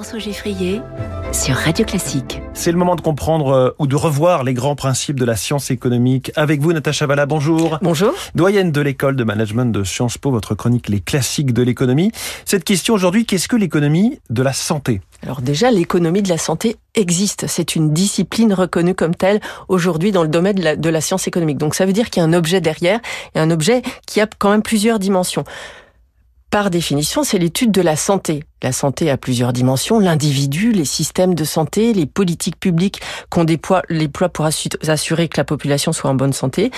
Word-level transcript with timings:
François 0.00 0.18
Geffrier 0.18 0.80
sur 1.30 1.54
Radio 1.54 1.84
Classique. 1.84 2.40
C'est 2.54 2.72
le 2.72 2.78
moment 2.78 2.96
de 2.96 3.02
comprendre 3.02 3.50
euh, 3.50 3.70
ou 3.78 3.86
de 3.86 3.96
revoir 3.96 4.44
les 4.44 4.54
grands 4.54 4.74
principes 4.74 5.20
de 5.20 5.26
la 5.26 5.36
science 5.36 5.70
économique. 5.70 6.32
Avec 6.36 6.62
vous, 6.62 6.72
Natacha 6.72 7.04
Valla, 7.04 7.26
bonjour. 7.26 7.78
Bonjour. 7.82 8.14
Doyenne 8.34 8.72
de 8.72 8.80
l'école 8.80 9.14
de 9.14 9.24
management 9.24 9.66
de 9.66 9.84
Sciences 9.84 10.16
Po, 10.16 10.30
votre 10.30 10.54
chronique 10.54 10.88
Les 10.88 11.00
classiques 11.00 11.52
de 11.52 11.62
l'économie. 11.62 12.12
Cette 12.46 12.64
question 12.64 12.94
aujourd'hui, 12.94 13.26
qu'est-ce 13.26 13.46
que 13.46 13.56
l'économie 13.56 14.20
de 14.30 14.42
la 14.42 14.54
santé? 14.54 15.02
Alors 15.22 15.42
déjà, 15.42 15.70
l'économie 15.70 16.22
de 16.22 16.30
la 16.30 16.38
santé 16.38 16.78
existe. 16.94 17.46
C'est 17.46 17.76
une 17.76 17.92
discipline 17.92 18.54
reconnue 18.54 18.94
comme 18.94 19.14
telle 19.14 19.42
aujourd'hui 19.68 20.12
dans 20.12 20.22
le 20.22 20.30
domaine 20.30 20.56
de 20.56 20.64
la, 20.64 20.76
de 20.76 20.88
la 20.88 21.02
science 21.02 21.28
économique. 21.28 21.58
Donc 21.58 21.74
ça 21.74 21.84
veut 21.84 21.92
dire 21.92 22.08
qu'il 22.08 22.22
y 22.22 22.24
a 22.24 22.26
un 22.26 22.32
objet 22.32 22.62
derrière 22.62 23.00
et 23.34 23.38
un 23.38 23.50
objet 23.50 23.82
qui 24.06 24.22
a 24.22 24.26
quand 24.38 24.50
même 24.50 24.62
plusieurs 24.62 24.98
dimensions 24.98 25.44
par 26.50 26.70
définition, 26.70 27.22
c'est 27.22 27.38
l'étude 27.38 27.70
de 27.70 27.80
la 27.80 27.94
santé. 27.94 28.44
La 28.62 28.72
santé 28.72 29.08
a 29.08 29.16
plusieurs 29.16 29.52
dimensions, 29.52 30.00
l'individu, 30.00 30.72
les 30.72 30.84
systèmes 30.84 31.34
de 31.34 31.44
santé, 31.44 31.92
les 31.92 32.06
politiques 32.06 32.58
publiques 32.58 33.00
qu'on 33.30 33.44
déploie, 33.44 33.82
pour 34.32 34.46
assurer 34.46 35.28
que 35.28 35.36
la 35.36 35.44
population 35.44 35.92
soit 35.92 36.10
en 36.10 36.14
bonne 36.14 36.32
santé. 36.32 36.72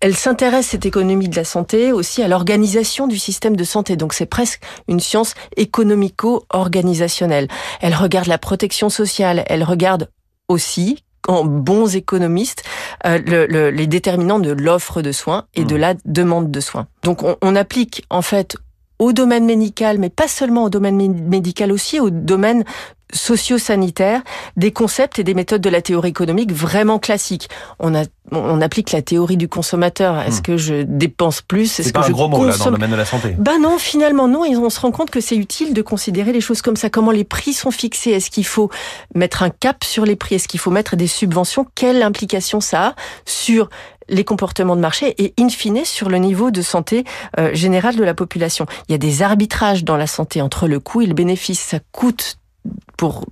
Elle 0.00 0.14
s'intéresse, 0.14 0.68
cette 0.68 0.86
économie 0.86 1.28
de 1.28 1.34
la 1.34 1.44
santé, 1.44 1.90
aussi 1.92 2.22
à 2.22 2.28
l'organisation 2.28 3.08
du 3.08 3.18
système 3.18 3.56
de 3.56 3.64
santé. 3.64 3.96
Donc 3.96 4.14
c'est 4.14 4.26
presque 4.26 4.62
une 4.86 5.00
science 5.00 5.34
économico-organisationnelle. 5.56 7.48
Elle 7.80 7.94
regarde 7.94 8.28
la 8.28 8.38
protection 8.38 8.88
sociale, 8.88 9.42
elle 9.48 9.64
regarde 9.64 10.10
aussi 10.46 11.02
en 11.26 11.44
bons 11.44 11.94
économistes 11.96 12.62
euh, 13.04 13.70
les 13.70 13.86
déterminants 13.88 14.38
de 14.38 14.52
l'offre 14.52 15.02
de 15.02 15.12
soins 15.12 15.44
et 15.54 15.64
de 15.64 15.74
mmh. 15.74 15.78
la 15.78 15.94
demande 16.04 16.50
de 16.50 16.60
soins. 16.60 16.86
Donc 17.02 17.22
on, 17.24 17.36
on 17.42 17.56
applique 17.56 18.06
en 18.08 18.22
fait 18.22 18.56
au 18.98 19.12
domaine 19.12 19.44
médical, 19.44 19.98
mais 19.98 20.10
pas 20.10 20.28
seulement 20.28 20.64
au 20.64 20.70
domaine 20.70 20.96
médical 20.96 21.72
aussi, 21.72 22.00
au 22.00 22.10
domaine 22.10 22.64
socio-sanitaire, 23.12 24.22
des 24.56 24.72
concepts 24.72 25.18
et 25.18 25.24
des 25.24 25.34
méthodes 25.34 25.60
de 25.60 25.70
la 25.70 25.82
théorie 25.82 26.10
économique 26.10 26.52
vraiment 26.52 26.98
classiques. 26.98 27.48
On 27.78 27.94
a 27.94 28.04
on 28.32 28.60
applique 28.60 28.92
la 28.92 29.02
théorie 29.02 29.36
du 29.36 29.48
consommateur. 29.48 30.20
Est-ce 30.20 30.40
hmm. 30.40 30.42
que 30.42 30.56
je 30.56 30.82
dépense 30.82 31.40
plus? 31.40 31.80
Est-ce 31.80 31.92
que 31.92 31.98
un 31.98 32.02
je 32.02 32.12
gros 32.12 32.28
mot 32.28 32.44
là 32.44 32.56
dans 32.56 32.66
le 32.66 32.72
domaine 32.72 32.90
de 32.90 32.96
la 32.96 33.04
santé. 33.04 33.34
Ben 33.38 33.58
non, 33.60 33.78
finalement 33.78 34.28
non. 34.28 34.44
Et 34.44 34.56
on 34.56 34.70
se 34.70 34.80
rend 34.80 34.90
compte 34.90 35.10
que 35.10 35.20
c'est 35.20 35.36
utile 35.36 35.74
de 35.74 35.82
considérer 35.82 36.32
les 36.32 36.40
choses 36.40 36.62
comme 36.62 36.76
ça. 36.76 36.90
Comment 36.90 37.10
les 37.10 37.24
prix 37.24 37.52
sont 37.52 37.70
fixés? 37.70 38.10
Est-ce 38.10 38.30
qu'il 38.30 38.46
faut 38.46 38.70
mettre 39.14 39.42
un 39.42 39.50
cap 39.50 39.84
sur 39.84 40.04
les 40.04 40.16
prix? 40.16 40.36
Est-ce 40.36 40.48
qu'il 40.48 40.60
faut 40.60 40.70
mettre 40.70 40.96
des 40.96 41.06
subventions? 41.06 41.66
Quelle 41.74 42.02
implication 42.02 42.60
ça 42.60 42.88
a 42.88 42.94
sur 43.24 43.70
les 44.08 44.24
comportements 44.24 44.76
de 44.76 44.80
marché 44.80 45.14
et 45.18 45.34
in 45.38 45.48
fine 45.48 45.84
sur 45.84 46.08
le 46.08 46.18
niveau 46.18 46.50
de 46.50 46.62
santé 46.62 47.04
euh, 47.38 47.54
générale 47.54 47.96
de 47.96 48.04
la 48.04 48.14
population? 48.14 48.66
Il 48.88 48.92
y 48.92 48.94
a 48.94 48.98
des 48.98 49.22
arbitrages 49.22 49.84
dans 49.84 49.96
la 49.96 50.06
santé 50.06 50.42
entre 50.42 50.68
le 50.68 50.80
coût 50.80 51.02
et 51.02 51.06
le 51.06 51.14
bénéfice. 51.14 51.60
Ça 51.60 51.78
coûte 51.92 52.38
pour 52.96 53.24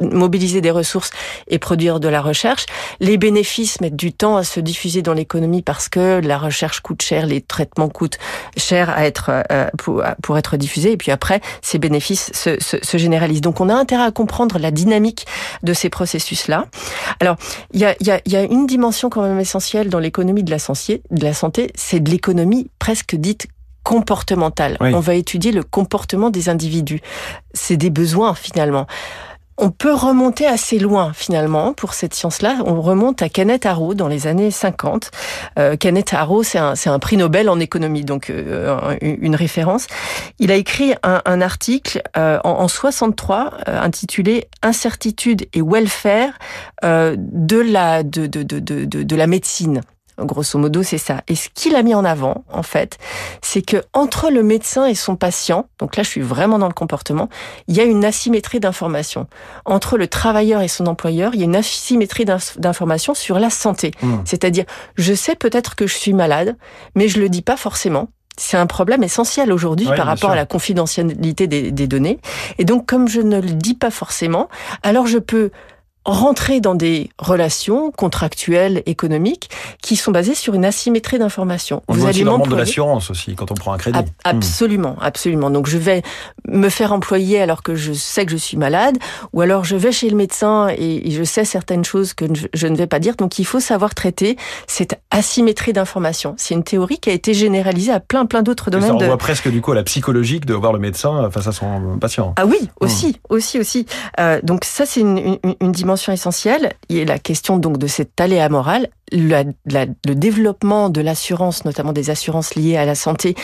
mobiliser 0.00 0.60
des 0.60 0.70
ressources 0.70 1.10
et 1.48 1.58
produire 1.58 1.98
de 1.98 2.08
la 2.08 2.20
recherche. 2.20 2.66
Les 3.00 3.16
bénéfices 3.16 3.80
mettent 3.80 3.96
du 3.96 4.12
temps 4.12 4.36
à 4.36 4.44
se 4.44 4.60
diffuser 4.60 5.00
dans 5.00 5.14
l'économie 5.14 5.62
parce 5.62 5.88
que 5.88 6.20
la 6.22 6.36
recherche 6.38 6.80
coûte 6.80 7.00
cher, 7.00 7.26
les 7.26 7.40
traitements 7.40 7.88
coûtent 7.88 8.18
cher 8.56 8.90
à 8.90 9.06
être 9.06 9.30
euh, 9.50 9.68
pour, 9.78 10.36
être 10.36 10.56
diffusés. 10.56 10.92
Et 10.92 10.96
puis 10.96 11.10
après, 11.10 11.40
ces 11.62 11.78
bénéfices 11.78 12.30
se, 12.34 12.60
se, 12.60 12.76
se, 12.82 12.98
généralisent. 12.98 13.40
Donc 13.40 13.60
on 13.60 13.68
a 13.70 13.74
intérêt 13.74 14.04
à 14.04 14.10
comprendre 14.10 14.58
la 14.58 14.70
dynamique 14.70 15.26
de 15.62 15.72
ces 15.72 15.88
processus-là. 15.88 16.66
Alors 17.20 17.36
il 17.72 17.80
y 17.80 17.84
a, 17.84 17.94
y, 18.00 18.10
a, 18.10 18.20
y 18.26 18.36
a, 18.36 18.42
une 18.42 18.66
dimension 18.66 19.08
quand 19.08 19.22
même 19.22 19.40
essentielle 19.40 19.88
dans 19.88 20.00
l'économie 20.00 20.44
de 20.44 20.50
la 20.50 20.58
santé, 20.58 21.02
de 21.10 21.24
la 21.24 21.32
santé, 21.32 21.70
c'est 21.74 22.00
de 22.00 22.10
l'économie 22.10 22.70
presque 22.78 23.16
dite 23.16 23.46
comportementale. 23.82 24.76
On 24.80 25.00
va 25.00 25.14
étudier 25.14 25.52
le 25.52 25.62
comportement 25.62 26.30
des 26.30 26.48
individus. 26.48 27.00
C'est 27.54 27.76
des 27.76 27.90
besoins 27.90 28.34
finalement 28.34 28.86
on 29.58 29.70
peut 29.70 29.92
remonter 29.92 30.46
assez 30.46 30.78
loin 30.78 31.12
finalement 31.14 31.72
pour 31.72 31.94
cette 31.94 32.14
science-là. 32.14 32.58
On 32.64 32.80
remonte 32.80 33.22
à 33.22 33.28
Kenneth 33.28 33.66
Arrow 33.66 33.94
dans 33.94 34.08
les 34.08 34.26
années 34.26 34.50
50. 34.50 35.10
Euh, 35.58 35.76
Kenneth 35.76 36.14
Arrow, 36.14 36.42
c'est 36.42 36.58
un, 36.58 36.74
un, 36.86 36.98
prix 36.98 37.16
Nobel 37.16 37.48
en 37.48 37.60
économie, 37.60 38.04
donc 38.04 38.30
euh, 38.30 38.96
une 39.00 39.36
référence. 39.36 39.86
Il 40.38 40.50
a 40.50 40.56
écrit 40.56 40.94
un, 41.02 41.22
un 41.24 41.40
article 41.40 42.02
euh, 42.16 42.40
en, 42.44 42.50
en, 42.50 42.68
63 42.68 43.52
euh, 43.68 43.80
intitulé 43.80 44.48
Incertitude 44.62 45.46
et 45.52 45.62
welfare 45.62 46.32
euh, 46.84 47.14
de 47.18 47.58
la 47.58 48.02
de, 48.02 48.26
de, 48.26 48.42
de, 48.42 48.58
de, 48.58 48.84
de 48.84 49.16
la 49.16 49.26
médecine. 49.26 49.82
Grosso 50.24 50.58
modo, 50.58 50.82
c'est 50.82 50.98
ça. 50.98 51.22
Et 51.28 51.34
ce 51.34 51.48
qu'il 51.54 51.74
a 51.76 51.82
mis 51.82 51.94
en 51.94 52.04
avant, 52.04 52.44
en 52.52 52.62
fait, 52.62 52.98
c'est 53.40 53.62
que 53.62 53.82
entre 53.92 54.30
le 54.30 54.42
médecin 54.42 54.86
et 54.86 54.94
son 54.94 55.16
patient, 55.16 55.66
donc 55.78 55.96
là, 55.96 56.02
je 56.02 56.08
suis 56.08 56.20
vraiment 56.20 56.58
dans 56.58 56.68
le 56.68 56.74
comportement, 56.74 57.28
il 57.68 57.76
y 57.76 57.80
a 57.80 57.84
une 57.84 58.04
asymétrie 58.04 58.60
d'information. 58.60 59.26
Entre 59.64 59.96
le 59.96 60.06
travailleur 60.06 60.62
et 60.62 60.68
son 60.68 60.86
employeur, 60.86 61.34
il 61.34 61.40
y 61.40 61.42
a 61.42 61.46
une 61.46 61.56
asymétrie 61.56 62.24
d'information 62.24 63.14
sur 63.14 63.38
la 63.38 63.50
santé. 63.50 63.92
Mmh. 64.02 64.16
C'est-à-dire, 64.24 64.64
je 64.96 65.14
sais 65.14 65.36
peut-être 65.36 65.74
que 65.74 65.86
je 65.86 65.94
suis 65.94 66.12
malade, 66.12 66.56
mais 66.94 67.08
je 67.08 67.20
le 67.20 67.28
dis 67.28 67.42
pas 67.42 67.56
forcément. 67.56 68.08
C'est 68.38 68.56
un 68.56 68.66
problème 68.66 69.02
essentiel 69.02 69.52
aujourd'hui 69.52 69.86
par 69.86 70.06
rapport 70.06 70.30
à 70.30 70.36
la 70.36 70.46
confidentialité 70.46 71.46
des, 71.46 71.70
des 71.70 71.86
données. 71.86 72.18
Et 72.58 72.64
donc, 72.64 72.86
comme 72.86 73.06
je 73.06 73.20
ne 73.20 73.40
le 73.40 73.50
dis 73.50 73.74
pas 73.74 73.90
forcément, 73.90 74.48
alors 74.82 75.06
je 75.06 75.18
peux 75.18 75.50
rentrer 76.04 76.60
dans 76.60 76.74
des 76.74 77.10
relations 77.18 77.90
contractuelles, 77.90 78.82
économiques, 78.86 79.50
qui 79.82 79.96
sont 79.96 80.10
basées 80.10 80.34
sur 80.34 80.54
une 80.54 80.64
asymétrie 80.64 81.18
d'information. 81.18 81.82
On 81.88 81.94
Vous 81.94 82.06
allez 82.06 82.24
dans 82.24 82.32
le 82.32 82.38
monde 82.38 82.48
de 82.48 82.56
l'assurance 82.56 83.10
aussi, 83.10 83.34
quand 83.34 83.50
on 83.50 83.54
prend 83.54 83.72
un 83.72 83.78
crédit. 83.78 83.98
absolument, 84.24 84.96
absolument. 85.00 85.50
Donc 85.50 85.68
je 85.68 85.78
vais 85.78 86.02
me 86.48 86.68
faire 86.68 86.92
employer 86.92 87.40
alors 87.40 87.62
que 87.62 87.74
je 87.74 87.92
sais 87.92 88.26
que 88.26 88.32
je 88.32 88.36
suis 88.36 88.56
malade, 88.56 88.98
ou 89.32 89.40
alors 89.40 89.64
je 89.64 89.76
vais 89.76 89.92
chez 89.92 90.10
le 90.10 90.16
médecin 90.16 90.68
et 90.76 91.10
je 91.10 91.22
sais 91.22 91.44
certaines 91.44 91.84
choses 91.84 92.14
que 92.14 92.24
je 92.52 92.66
ne 92.66 92.76
vais 92.76 92.88
pas 92.88 92.98
dire. 92.98 93.14
Donc 93.16 93.38
il 93.38 93.44
faut 93.44 93.60
savoir 93.60 93.94
traiter 93.94 94.36
cette 94.66 95.00
asymétrie 95.10 95.72
d'information. 95.72 96.34
C'est 96.36 96.54
une 96.54 96.64
théorie 96.64 96.98
qui 96.98 97.10
a 97.10 97.12
été 97.12 97.32
généralisée 97.32 97.92
à 97.92 98.00
plein, 98.00 98.26
plein 98.26 98.42
d'autres 98.42 98.70
domaines. 98.70 98.88
Ça 98.88 98.94
renvoie 98.94 99.18
presque 99.18 99.48
du 99.48 99.60
coup 99.60 99.72
à 99.72 99.76
la 99.76 99.84
psychologique 99.84 100.46
de 100.46 100.54
voir 100.54 100.72
le 100.72 100.78
médecin 100.80 101.30
face 101.30 101.46
à 101.46 101.52
son 101.52 101.98
patient. 102.00 102.34
Ah 102.36 102.46
oui, 102.46 102.68
aussi, 102.80 103.08
mmh. 103.08 103.34
aussi, 103.34 103.58
aussi. 103.60 103.86
Euh, 104.18 104.40
donc 104.42 104.64
ça, 104.64 104.84
c'est 104.84 105.00
une, 105.00 105.18
une, 105.18 105.54
une 105.60 105.72
dimension 105.72 105.91
essentielle 106.12 106.74
est 107.00 107.04
la 107.04 107.18
question 107.18 107.58
donc 107.58 107.78
de 107.78 107.86
cette 107.86 108.20
aléa 108.20 108.48
morale, 108.48 108.88
le 109.12 110.14
développement 110.14 110.88
de 110.88 111.00
l'assurance, 111.00 111.64
notamment 111.64 111.92
des 111.92 112.10
assurances 112.10 112.54
liées 112.54 112.76
à 112.76 112.84
la 112.84 112.94
santé. 112.94 113.34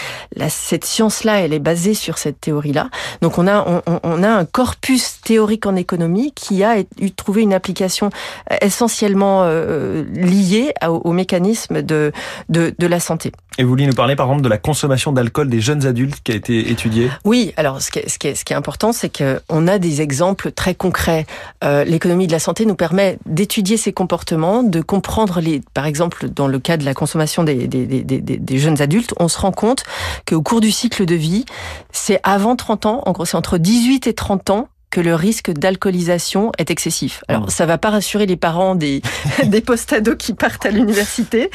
cette 0.49 0.85
science-là, 0.85 1.41
elle 1.41 1.53
est 1.53 1.59
basée 1.59 1.95
sur 1.95 2.19
cette 2.19 2.41
théorie-là. 2.41 2.91
Donc 3.23 3.39
on 3.39 3.47
a 3.47 3.83
on, 4.03 4.23
a 4.23 4.29
un 4.29 4.45
corpus 4.45 5.21
théorique 5.23 5.67
en 5.67 5.77
économie 5.77 6.33
qui 6.33 6.65
a 6.65 6.81
eu 6.81 7.11
trouvé 7.11 7.43
une 7.43 7.55
application 7.55 8.11
euh, 8.51 8.57
essentiellement 8.61 9.43
euh, 9.45 10.05
liée 10.15 10.73
au, 10.87 11.13
mécanisme 11.13 11.83
de, 11.83 12.13
de, 12.49 12.75
de 12.77 12.87
la 12.87 13.01
santé. 13.01 13.33
Et 13.59 13.65
vous 13.65 13.71
vouliez 13.71 13.87
nous 13.87 13.95
parler 13.95 14.15
par 14.15 14.27
exemple 14.27 14.43
de 14.43 14.49
la 14.49 14.57
consommation 14.57 15.13
d'alcool 15.13 15.49
des 15.49 15.61
jeunes 15.61 15.85
adultes 15.85 16.21
qui 16.23 16.31
a 16.31 16.37
été 16.37 16.71
étudiée? 16.71 17.11
Oui, 17.25 17.53
alors 17.57 17.83
ce 17.83 17.91
qui 17.91 17.99
est, 17.99 18.09
ce 18.09 18.17
qui 18.17 18.29
est, 18.29 18.37
ce 18.37 18.45
qui 18.45 18.53
est 18.53 18.57
important, 18.57 18.93
c'est 18.93 19.11
qu'on 19.11 19.67
a 19.67 19.79
des 19.79 20.01
exemples 20.01 20.53
très 20.53 20.77
concrets. 20.77 21.27
Euh, 21.65 21.83
l'économie 21.83 22.29
de 22.29 22.33
la 22.33 22.39
santé 22.39 22.67
nous 22.67 22.77
permet 22.77 23.19
d'étudier 23.27 23.77
ces 23.77 23.93
comportements, 23.93 24.63
de 24.63 24.81
comprendre 24.81 25.41
les, 25.41 25.58
par 25.75 25.87
exemple, 25.87 26.29
dans 26.29 26.49
le 26.49 26.59
cas 26.59 26.77
de 26.77 26.85
la 26.85 26.95
consommation 26.95 27.45
des, 27.45 27.67
des, 27.67 27.87
des, 27.87 28.03
des, 28.03 28.21
des 28.21 28.59
jeunes 28.59 28.81
adultes, 28.81 29.15
on 29.19 29.29
se 29.29 29.39
rend 29.39 29.53
compte 29.53 29.85
qu'au 30.27 30.43
cours 30.43 30.61
du 30.61 30.71
cycle 30.71 31.07
de 31.07 31.15
vie, 31.15 31.45
c'est 31.93 32.21
avant 32.23 32.57
30 32.57 32.87
ans, 32.87 33.03
en 33.07 33.13
gros 33.13 33.25
c'est 33.25 33.37
entre 33.37 33.59
18 33.59 34.07
et 34.07 34.15
30 34.15 34.51
ans 34.51 34.69
que 34.91 35.01
le 35.01 35.15
risque 35.15 35.51
d'alcoolisation 35.51 36.51
est 36.59 36.71
excessif. 36.71 37.23
Alors, 37.29 37.47
mmh. 37.47 37.51
ça 37.51 37.67
va 37.67 37.79
pas 37.79 37.91
rassurer 37.91 38.27
les 38.27 38.37
parents 38.37 38.75
des, 38.75 39.03
des 39.45 39.61
post-ados 39.61 40.17
qui 40.19 40.33
partent 40.33 40.65
à 40.65 40.71
l'université, 40.71 41.51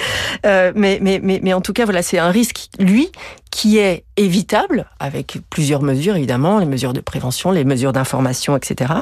euh, 0.45 0.71
mais, 0.75 0.99
mais, 1.01 1.19
mais, 1.21 1.39
mais 1.41 1.53
en 1.53 1.61
tout 1.61 1.73
cas, 1.73 1.85
voilà, 1.85 2.03
c'est 2.03 2.19
un 2.19 2.29
risque, 2.29 2.69
lui, 2.79 3.11
qui 3.53 3.77
est 3.77 4.03
évitable 4.17 4.87
avec 4.99 5.37
plusieurs 5.51 5.83
mesures, 5.83 6.15
évidemment, 6.15 6.57
les 6.57 6.65
mesures 6.65 6.91
de 6.91 7.01
prévention, 7.01 7.51
les 7.51 7.63
mesures 7.63 7.93
d'information, 7.93 8.57
etc. 8.57 8.93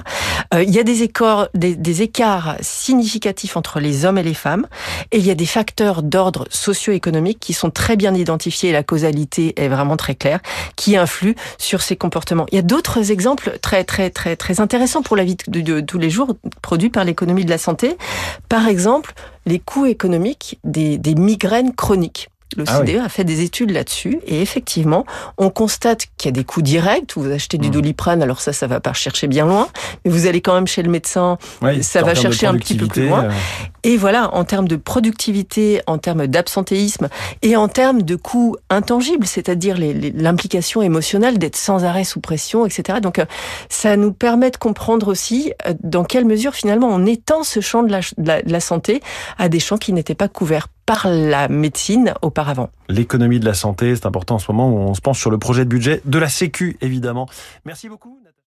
Euh, 0.53 0.61
il 0.61 0.71
y 0.71 0.77
a 0.77 0.83
des, 0.83 1.03
écarts, 1.03 1.47
des, 1.53 2.01
écarts 2.01 2.57
significatifs 2.59 3.55
entre 3.55 3.79
les 3.79 4.03
hommes 4.03 4.17
et 4.17 4.23
les 4.23 4.33
femmes, 4.33 4.67
et 5.13 5.19
il 5.19 5.25
y 5.25 5.31
a 5.31 5.35
des 5.35 5.45
facteurs 5.45 6.03
d'ordre 6.03 6.47
socio-économique 6.49 7.39
qui 7.39 7.53
sont 7.53 7.69
très 7.69 7.95
bien 7.95 8.13
identifiés, 8.13 8.71
et 8.71 8.73
la 8.73 8.83
causalité 8.83 9.53
est 9.55 9.69
vraiment 9.69 9.95
très 9.95 10.15
claire, 10.15 10.41
qui 10.75 10.97
influent 10.97 11.35
sur 11.57 11.81
ces 11.81 11.95
comportements. 11.95 12.45
Il 12.51 12.55
y 12.55 12.59
a 12.59 12.61
d'autres 12.61 13.09
exemples 13.09 13.57
très, 13.61 13.85
très, 13.85 14.09
très, 14.09 14.35
très 14.35 14.59
intéressants 14.59 15.01
pour 15.01 15.15
la 15.15 15.23
vie 15.23 15.37
de, 15.47 15.61
de 15.61 15.79
tous 15.79 15.97
les 15.97 16.09
jours 16.09 16.35
produits 16.61 16.89
par 16.89 17.05
l'économie 17.05 17.45
de 17.45 17.49
la 17.49 17.57
santé. 17.57 17.95
Par 18.49 18.67
exemple, 18.67 19.13
les 19.45 19.59
coûts 19.59 19.85
économiques 19.85 20.59
des, 20.65 20.97
des 20.97 21.15
migraines 21.15 21.73
chroniques. 21.73 22.30
L'OCDE 22.57 22.97
ah 22.99 23.05
a 23.05 23.09
fait 23.09 23.23
des 23.23 23.41
études 23.41 23.71
là-dessus 23.71 24.19
et 24.25 24.41
effectivement, 24.41 25.05
on 25.37 25.49
constate 25.49 26.07
qu'il 26.17 26.29
y 26.29 26.29
a 26.29 26.31
des 26.33 26.43
coûts 26.43 26.61
directs. 26.61 27.13
Vous 27.15 27.31
achetez 27.31 27.57
du 27.57 27.69
mmh. 27.69 27.71
doliprane, 27.71 28.21
alors 28.23 28.41
ça, 28.41 28.53
ça 28.53 28.67
va 28.67 28.79
pas 28.79 28.93
chercher 28.93 29.27
bien 29.27 29.45
loin, 29.45 29.69
mais 30.03 30.11
vous 30.11 30.27
allez 30.27 30.41
quand 30.41 30.53
même 30.53 30.67
chez 30.67 30.83
le 30.83 30.89
médecin, 30.89 31.37
ça 31.81 32.01
va 32.01 32.15
chercher 32.15 32.47
un 32.47 32.55
petit 32.55 32.75
peu 32.75 32.87
plus 32.87 33.07
loin. 33.07 33.25
Euh. 33.25 33.31
Et 33.83 33.97
voilà, 33.97 34.33
en 34.35 34.43
termes 34.43 34.67
de 34.67 34.75
productivité, 34.75 35.81
en 35.87 35.97
termes 35.97 36.27
d'absentéisme 36.27 37.09
et 37.41 37.55
en 37.55 37.67
termes 37.67 38.03
de 38.03 38.15
coûts 38.15 38.55
intangibles, 38.69 39.25
c'est-à-dire 39.25 39.77
l'implication 39.79 40.81
émotionnelle 40.81 41.39
d'être 41.39 41.55
sans 41.55 41.83
arrêt 41.83 42.03
sous 42.03 42.19
pression, 42.19 42.65
etc. 42.65 42.99
Donc, 43.01 43.17
euh, 43.17 43.25
ça 43.69 43.97
nous 43.97 44.13
permet 44.13 44.51
de 44.51 44.57
comprendre 44.57 45.07
aussi 45.07 45.53
euh, 45.65 45.73
dans 45.83 46.03
quelle 46.03 46.25
mesure 46.25 46.53
finalement 46.53 46.89
on 46.89 47.05
étend 47.05 47.43
ce 47.43 47.59
champ 47.59 47.83
de 47.83 47.91
la 48.25 48.59
santé 48.59 49.01
à 49.37 49.49
des 49.49 49.59
champs 49.59 49.77
qui 49.77 49.93
n'étaient 49.93 50.15
pas 50.15 50.27
couverts 50.27 50.67
par 50.91 51.07
la 51.09 51.47
médecine 51.47 52.13
auparavant. 52.21 52.69
L'économie 52.89 53.39
de 53.39 53.45
la 53.45 53.53
santé, 53.53 53.95
c'est 53.95 54.05
important 54.05 54.35
en 54.35 54.39
ce 54.39 54.51
moment 54.51 54.69
où 54.69 54.77
on 54.77 54.93
se 54.93 54.99
penche 54.99 55.21
sur 55.21 55.31
le 55.31 55.37
projet 55.37 55.63
de 55.63 55.69
budget 55.69 56.01
de 56.03 56.19
la 56.19 56.27
Sécu, 56.27 56.75
évidemment. 56.81 57.29
Merci 57.63 57.87
beaucoup. 57.87 58.19